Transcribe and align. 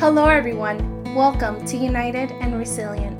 Hello, 0.00 0.28
everyone. 0.28 1.02
Welcome 1.12 1.66
to 1.66 1.76
United 1.76 2.30
and 2.30 2.56
Resilient, 2.56 3.18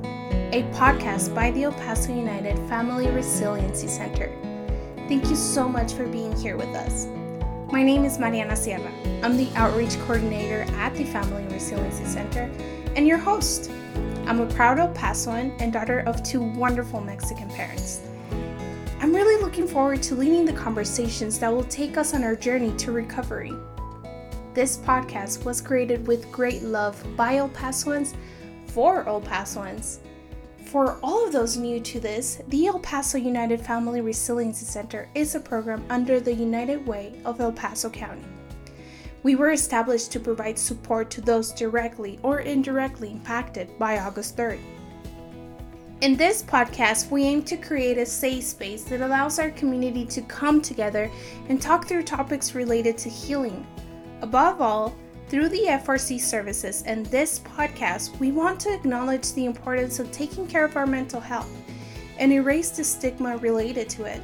a 0.55 0.63
podcast 0.75 1.35
by 1.35 1.51
the 1.51 1.65
El 1.65 1.73
Paso 1.73 2.15
United 2.15 2.57
Family 2.69 3.09
Resiliency 3.09 3.89
Center. 3.89 4.33
Thank 5.09 5.29
you 5.29 5.35
so 5.35 5.69
much 5.69 5.95
for 5.95 6.07
being 6.07 6.37
here 6.37 6.57
with 6.57 6.69
us. 6.77 7.09
My 7.73 7.83
name 7.83 8.05
is 8.05 8.21
Mariana 8.21 8.55
Sierra. 8.55 8.93
I'm 9.25 9.37
the 9.37 9.51
outreach 9.57 9.99
coordinator 10.03 10.73
at 10.77 10.95
the 10.95 11.05
Family 11.07 11.53
Resiliency 11.53 12.05
Center 12.05 12.49
and 12.95 13.09
your 13.09 13.19
host. 13.19 13.73
I'm 14.27 14.39
a 14.41 14.47
proud 14.47 14.79
El 14.79 14.95
Pasoan 14.95 15.61
and 15.61 15.73
daughter 15.73 16.05
of 16.07 16.23
two 16.23 16.41
wonderful 16.41 17.01
Mexican 17.01 17.51
parents. 17.51 18.03
I'm 19.01 19.13
really 19.13 19.43
looking 19.43 19.67
forward 19.67 20.01
to 20.05 20.15
leading 20.15 20.45
the 20.45 20.53
conversations 20.53 21.41
that 21.41 21.53
will 21.53 21.65
take 21.65 21.97
us 21.97 22.15
on 22.15 22.23
our 22.23 22.37
journey 22.37 22.71
to 22.77 22.93
recovery. 22.93 23.53
This 24.59 24.79
podcast 24.79 25.45
was 25.45 25.61
created 25.61 26.05
with 26.09 26.33
great 26.33 26.65
love 26.65 27.01
by 27.17 27.37
El 27.37 27.49
Pasoans 27.51 28.17
for 28.67 29.07
El 29.07 29.21
Pasoans. 29.21 29.99
For 30.65 30.99
all 31.01 31.25
of 31.25 31.33
those 31.33 31.57
new 31.57 31.79
to 31.79 32.01
this, 32.01 32.43
the 32.49 32.67
El 32.67 32.81
Paso 32.81 33.19
United 33.19 33.61
Family 33.61 34.01
Resiliency 34.01 34.67
Center 34.67 35.09
is 35.15 35.37
a 35.37 35.39
program 35.39 35.85
under 35.91 36.19
the 36.19 36.35
United 36.35 36.85
Way 36.89 37.13
of 37.25 37.41
El 37.41 37.53
Paso 37.53 37.89
County. 37.89 38.25
We 39.23 39.37
were 39.37 39.53
established 39.53 40.11
to 40.11 40.19
provide 40.19 40.59
support 40.59 41.09
to 41.11 41.21
those 41.21 41.53
directly 41.53 42.19
or 42.25 42.41
indirectly 42.41 43.13
impacted 43.13 43.79
by 43.79 44.01
August 44.01 44.37
3rd. 44.37 44.59
In 46.01 46.17
this 46.17 46.43
podcast, 46.43 47.13
we 47.13 47.23
aim 47.23 47.45
to 47.45 47.57
create 47.57 47.99
a 47.99 48.05
safe 48.05 48.43
space 48.43 48.83
that 48.87 49.03
allows 49.03 49.39
our 49.39 49.51
community 49.51 50.05
to 50.07 50.23
come 50.23 50.61
together 50.61 51.09
and 51.49 51.63
talk 51.63 51.87
through 51.87 52.03
topics 52.03 52.57
related 52.57 52.99
to 52.99 53.09
healing. 53.09 53.65
Above 54.23 54.61
all, 54.61 54.95
through 55.29 55.49
the 55.49 55.67
FRC 55.67 56.21
services 56.21 56.83
and 56.87 57.05
this 57.07 57.39
podcast, 57.41 58.19
we 58.19 58.33
want 58.33 58.59
to 58.61 58.73
acknowledge 58.73 59.33
the 59.33 59.45
importance 59.45 59.99
of 59.99 60.11
taking 60.11 60.47
care 60.47 60.65
of 60.65 60.77
our 60.77 60.87
mental 60.87 61.21
health 61.21 61.51
and 62.19 62.33
erase 62.33 62.71
the 62.71 62.83
stigma 62.83 63.37
related 63.39 63.89
to 63.89 64.05
it. 64.05 64.23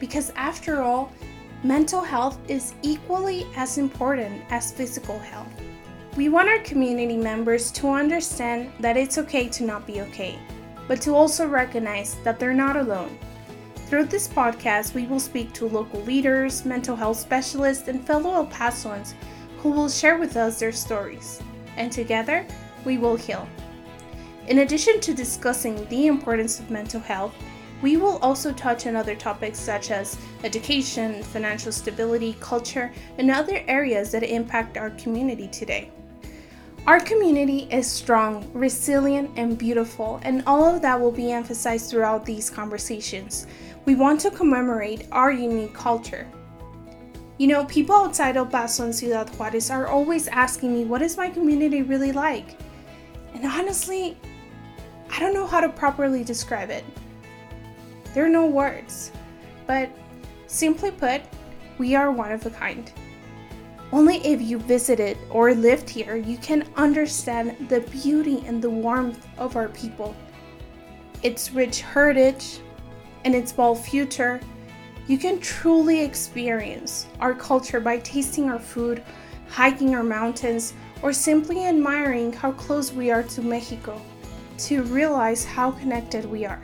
Because 0.00 0.30
after 0.36 0.82
all, 0.82 1.12
mental 1.62 2.02
health 2.02 2.38
is 2.48 2.74
equally 2.82 3.46
as 3.56 3.78
important 3.78 4.42
as 4.50 4.72
physical 4.72 5.18
health. 5.18 5.52
We 6.16 6.28
want 6.28 6.48
our 6.48 6.58
community 6.60 7.16
members 7.16 7.70
to 7.72 7.88
understand 7.90 8.72
that 8.80 8.96
it's 8.96 9.18
okay 9.18 9.48
to 9.48 9.64
not 9.64 9.86
be 9.86 10.00
okay 10.02 10.38
but 10.88 11.02
to 11.02 11.14
also 11.14 11.46
recognize 11.46 12.16
that 12.24 12.40
they're 12.40 12.54
not 12.54 12.76
alone. 12.76 13.16
Through 13.88 14.04
this 14.04 14.28
podcast, 14.28 14.92
we 14.92 15.06
will 15.06 15.18
speak 15.18 15.54
to 15.54 15.66
local 15.66 16.02
leaders, 16.02 16.66
mental 16.66 16.94
health 16.94 17.18
specialists, 17.18 17.88
and 17.88 18.06
fellow 18.06 18.34
El 18.34 18.46
Pasoans 18.48 19.14
who 19.60 19.70
will 19.70 19.88
share 19.88 20.18
with 20.18 20.36
us 20.36 20.60
their 20.60 20.72
stories. 20.72 21.40
And 21.78 21.90
together, 21.90 22.46
we 22.84 22.98
will 22.98 23.16
heal. 23.16 23.48
In 24.46 24.58
addition 24.58 25.00
to 25.00 25.14
discussing 25.14 25.88
the 25.88 26.06
importance 26.06 26.60
of 26.60 26.70
mental 26.70 27.00
health, 27.00 27.34
we 27.80 27.96
will 27.96 28.18
also 28.18 28.52
touch 28.52 28.86
on 28.86 28.94
other 28.94 29.14
topics 29.14 29.58
such 29.58 29.90
as 29.90 30.18
education, 30.44 31.22
financial 31.22 31.72
stability, 31.72 32.36
culture, 32.40 32.92
and 33.16 33.30
other 33.30 33.62
areas 33.68 34.12
that 34.12 34.22
impact 34.22 34.76
our 34.76 34.90
community 34.90 35.48
today. 35.48 35.90
Our 36.88 37.00
community 37.00 37.68
is 37.70 37.86
strong, 37.86 38.50
resilient, 38.54 39.32
and 39.36 39.58
beautiful, 39.58 40.20
and 40.22 40.42
all 40.46 40.64
of 40.64 40.80
that 40.80 40.98
will 40.98 41.12
be 41.12 41.32
emphasized 41.32 41.90
throughout 41.90 42.24
these 42.24 42.48
conversations. 42.48 43.46
We 43.84 43.94
want 43.94 44.22
to 44.22 44.30
commemorate 44.30 45.06
our 45.12 45.30
unique 45.30 45.74
culture. 45.74 46.26
You 47.36 47.48
know, 47.48 47.66
people 47.66 47.94
outside 47.94 48.38
El 48.38 48.46
Paso 48.46 48.84
and 48.84 48.94
Ciudad 48.94 49.28
Juarez 49.36 49.68
are 49.70 49.86
always 49.86 50.28
asking 50.28 50.72
me, 50.72 50.86
what 50.86 51.02
is 51.02 51.18
my 51.18 51.28
community 51.28 51.82
really 51.82 52.10
like? 52.10 52.58
And 53.34 53.44
honestly, 53.44 54.16
I 55.10 55.20
don't 55.20 55.34
know 55.34 55.46
how 55.46 55.60
to 55.60 55.68
properly 55.68 56.24
describe 56.24 56.70
it. 56.70 56.86
There 58.14 58.24
are 58.24 58.30
no 58.30 58.46
words, 58.46 59.12
but 59.66 59.90
simply 60.46 60.90
put, 60.90 61.20
we 61.76 61.94
are 61.94 62.10
one 62.10 62.32
of 62.32 62.46
a 62.46 62.50
kind. 62.50 62.90
Only 63.90 64.18
if 64.18 64.42
you 64.42 64.58
visited 64.58 65.16
or 65.30 65.54
lived 65.54 65.88
here 65.88 66.16
you 66.16 66.36
can 66.38 66.68
understand 66.76 67.68
the 67.68 67.80
beauty 67.80 68.42
and 68.46 68.60
the 68.60 68.70
warmth 68.70 69.26
of 69.38 69.56
our 69.56 69.68
people. 69.68 70.14
Its 71.22 71.52
rich 71.52 71.80
heritage 71.80 72.60
and 73.24 73.34
its 73.34 73.52
bold 73.52 73.78
future, 73.78 74.40
you 75.06 75.16
can 75.16 75.40
truly 75.40 76.00
experience 76.00 77.06
our 77.18 77.34
culture 77.34 77.80
by 77.80 77.98
tasting 77.98 78.50
our 78.50 78.58
food, 78.58 79.02
hiking 79.48 79.94
our 79.94 80.02
mountains, 80.02 80.74
or 81.00 81.12
simply 81.12 81.64
admiring 81.64 82.32
how 82.32 82.52
close 82.52 82.92
we 82.92 83.10
are 83.10 83.22
to 83.22 83.40
Mexico 83.40 84.00
to 84.58 84.82
realize 84.84 85.44
how 85.44 85.70
connected 85.70 86.24
we 86.24 86.44
are. 86.44 86.60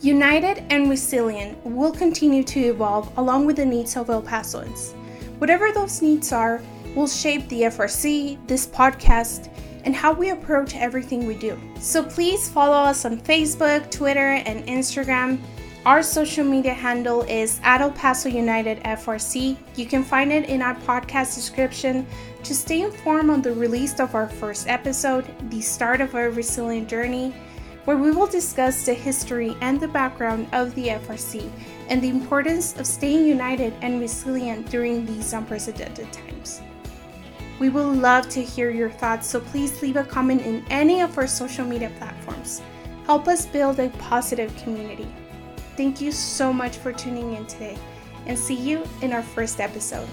United 0.00 0.64
and 0.70 0.90
resilient 0.90 1.56
we'll 1.64 1.92
continue 1.92 2.42
to 2.42 2.60
evolve 2.60 3.16
along 3.18 3.46
with 3.46 3.56
the 3.56 3.64
needs 3.64 3.96
of 3.96 4.10
El 4.10 4.22
Pasoans. 4.22 4.94
Whatever 5.40 5.72
those 5.72 6.02
needs 6.02 6.32
are 6.32 6.60
will 6.94 7.06
shape 7.06 7.48
the 7.48 7.62
FRC, 7.62 8.36
this 8.46 8.66
podcast, 8.66 9.48
and 9.86 9.96
how 9.96 10.12
we 10.12 10.28
approach 10.28 10.76
everything 10.76 11.26
we 11.26 11.34
do. 11.34 11.58
So 11.80 12.02
please 12.02 12.50
follow 12.50 12.76
us 12.76 13.06
on 13.06 13.18
Facebook, 13.22 13.90
Twitter, 13.90 14.32
and 14.44 14.66
Instagram. 14.66 15.40
Our 15.86 16.02
social 16.02 16.44
media 16.44 16.74
handle 16.74 17.22
is 17.22 17.58
at 17.64 17.80
El 17.80 17.90
Paso 17.92 18.28
United 18.28 18.82
FRC. 18.82 19.56
You 19.76 19.86
can 19.86 20.04
find 20.04 20.30
it 20.30 20.46
in 20.46 20.60
our 20.60 20.74
podcast 20.74 21.34
description 21.36 22.06
to 22.42 22.54
stay 22.54 22.82
informed 22.82 23.30
on 23.30 23.40
the 23.40 23.54
release 23.54 23.98
of 23.98 24.14
our 24.14 24.28
first 24.28 24.68
episode, 24.68 25.24
the 25.48 25.62
start 25.62 26.02
of 26.02 26.14
our 26.14 26.28
resilient 26.28 26.86
journey, 26.86 27.32
where 27.84 27.96
we 27.96 28.10
will 28.10 28.26
discuss 28.26 28.84
the 28.84 28.94
history 28.94 29.56
and 29.60 29.80
the 29.80 29.88
background 29.88 30.48
of 30.52 30.74
the 30.74 30.88
FRC 30.88 31.50
and 31.88 32.00
the 32.02 32.08
importance 32.08 32.78
of 32.78 32.86
staying 32.86 33.26
united 33.26 33.74
and 33.82 34.00
resilient 34.00 34.70
during 34.70 35.06
these 35.06 35.32
unprecedented 35.32 36.12
times. 36.12 36.62
We 37.58 37.68
will 37.68 37.92
love 37.92 38.28
to 38.30 38.42
hear 38.42 38.70
your 38.70 38.90
thoughts, 38.90 39.26
so 39.26 39.40
please 39.40 39.82
leave 39.82 39.96
a 39.96 40.04
comment 40.04 40.42
in 40.42 40.64
any 40.70 41.00
of 41.00 41.18
our 41.18 41.26
social 41.26 41.66
media 41.66 41.90
platforms. 41.98 42.62
Help 43.04 43.28
us 43.28 43.44
build 43.44 43.78
a 43.80 43.90
positive 43.90 44.54
community. 44.56 45.06
Thank 45.76 46.00
you 46.00 46.12
so 46.12 46.52
much 46.52 46.76
for 46.76 46.92
tuning 46.92 47.34
in 47.34 47.46
today, 47.46 47.78
and 48.26 48.38
see 48.38 48.54
you 48.54 48.84
in 49.02 49.12
our 49.12 49.22
first 49.22 49.60
episode. 49.60 50.08